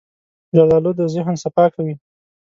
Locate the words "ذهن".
1.13-1.35